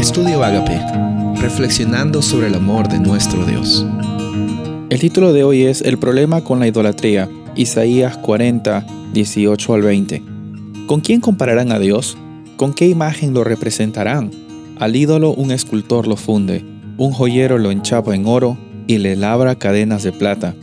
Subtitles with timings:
[0.00, 0.80] Estudio Agape,
[1.42, 3.84] reflexionando sobre el amor de nuestro Dios.
[4.88, 10.22] El título de hoy es El problema con la idolatría, Isaías 40, 18 al 20.
[10.86, 12.16] ¿Con quién compararán a Dios?
[12.56, 14.30] ¿Con qué imagen lo representarán?
[14.78, 16.64] Al ídolo un escultor lo funde,
[16.96, 18.56] un joyero lo enchapa en oro
[18.86, 20.54] y le labra cadenas de plata.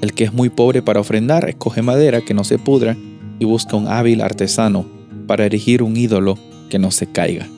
[0.00, 2.96] El que es muy pobre para ofrendar escoge madera que no se pudra
[3.38, 4.86] y busca un hábil artesano
[5.26, 6.38] para erigir un ídolo
[6.70, 7.48] que no se caiga.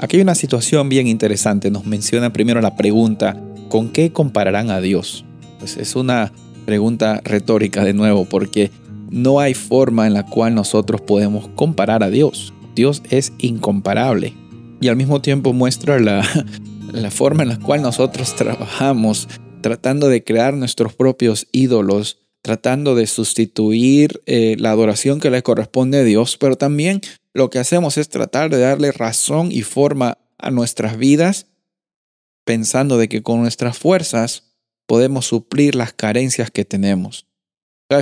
[0.00, 1.70] Aquí hay una situación bien interesante.
[1.70, 3.36] Nos menciona primero la pregunta,
[3.68, 5.24] ¿con qué compararán a Dios?
[5.58, 6.32] Pues es una
[6.66, 8.70] pregunta retórica de nuevo, porque
[9.10, 12.52] no hay forma en la cual nosotros podemos comparar a Dios.
[12.76, 14.34] Dios es incomparable.
[14.80, 16.24] Y al mismo tiempo muestra la,
[16.92, 19.28] la forma en la cual nosotros trabajamos
[19.60, 25.98] tratando de crear nuestros propios ídolos, tratando de sustituir eh, la adoración que le corresponde
[25.98, 27.00] a Dios, pero también
[27.34, 31.46] lo que hacemos es tratar de darle razón y forma a nuestras vidas,
[32.44, 34.54] pensando de que con nuestras fuerzas
[34.86, 37.26] podemos suplir las carencias que tenemos.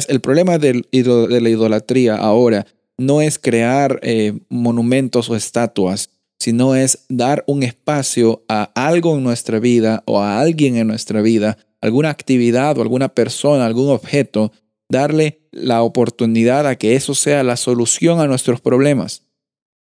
[0.08, 2.66] El problema de la idolatría ahora
[2.98, 9.24] no es crear eh, monumentos o estatuas, sino es dar un espacio a algo en
[9.24, 14.52] nuestra vida o a alguien en nuestra vida, alguna actividad o alguna persona, algún objeto,
[14.88, 19.22] darle la oportunidad a que eso sea la solución a nuestros problemas.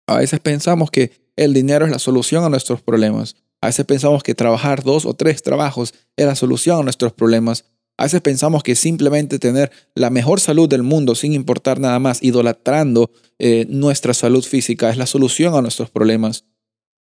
[0.08, 3.35] A veces pensamos que el dinero es la solución a nuestros problemas.
[3.61, 7.66] A veces pensamos que trabajar dos o tres trabajos es la solución a nuestros problemas.
[7.97, 12.22] A veces pensamos que simplemente tener la mejor salud del mundo sin importar nada más,
[12.22, 16.45] idolatrando eh, nuestra salud física, es la solución a nuestros problemas.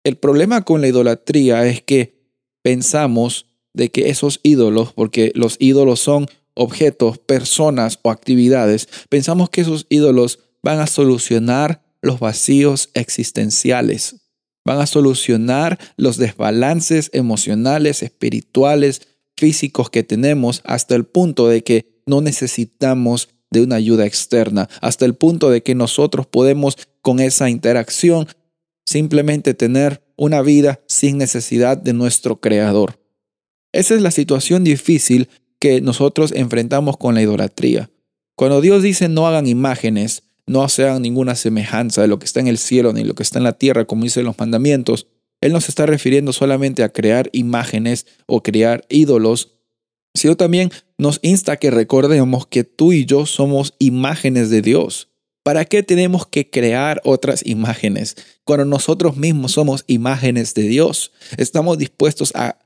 [0.04, 2.18] El problema con la idolatría es que
[2.64, 6.28] pensamos de que esos ídolos, porque los ídolos son
[6.58, 14.18] objetos, personas o actividades, pensamos que esos ídolos van a solucionar los vacíos existenciales,
[14.66, 19.02] van a solucionar los desbalances emocionales, espirituales,
[19.36, 25.06] físicos que tenemos hasta el punto de que no necesitamos de una ayuda externa, hasta
[25.06, 28.28] el punto de que nosotros podemos con esa interacción
[28.86, 33.00] simplemente tener una vida sin necesidad de nuestro creador.
[33.72, 35.30] Esa es la situación difícil
[35.60, 37.90] que nosotros enfrentamos con la idolatría.
[38.36, 42.48] Cuando Dios dice no hagan imágenes, no sean ninguna semejanza de lo que está en
[42.48, 45.08] el cielo ni lo que está en la tierra, como dicen los mandamientos,
[45.42, 49.56] Él no se está refiriendo solamente a crear imágenes o crear ídolos,
[50.14, 55.10] sino también nos insta a que recordemos que tú y yo somos imágenes de Dios.
[55.44, 61.12] ¿Para qué tenemos que crear otras imágenes cuando nosotros mismos somos imágenes de Dios?
[61.38, 62.58] Estamos dispuestos a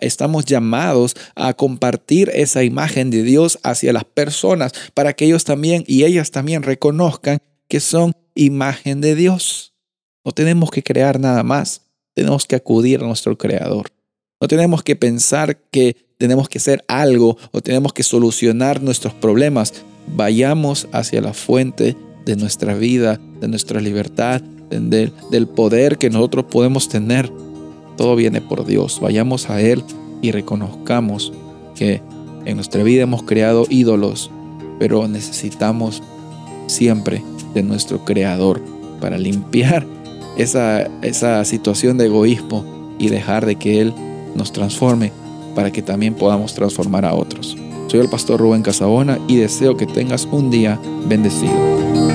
[0.00, 5.84] estamos llamados a compartir esa imagen de Dios hacia las personas para que ellos también
[5.86, 7.38] y ellas también reconozcan
[7.68, 9.74] que son imagen de Dios.
[10.24, 11.82] No tenemos que crear nada más,
[12.14, 13.90] tenemos que acudir a nuestro Creador.
[14.40, 19.72] No tenemos que pensar que tenemos que hacer algo o tenemos que solucionar nuestros problemas.
[20.14, 24.40] Vayamos hacia la fuente de nuestra vida, de nuestra libertad,
[24.70, 27.30] del, del poder que nosotros podemos tener
[27.96, 29.00] todo viene por Dios.
[29.00, 29.82] Vayamos a Él
[30.22, 31.32] y reconozcamos
[31.74, 32.00] que
[32.44, 34.30] en nuestra vida hemos creado ídolos,
[34.78, 36.02] pero necesitamos
[36.66, 37.22] siempre
[37.54, 38.62] de nuestro Creador
[39.00, 39.86] para limpiar
[40.36, 42.64] esa, esa situación de egoísmo
[42.98, 43.94] y dejar de que Él
[44.34, 45.12] nos transforme
[45.54, 47.56] para que también podamos transformar a otros.
[47.88, 50.78] Soy el pastor Rubén Casabona y deseo que tengas un día
[51.08, 52.05] bendecido.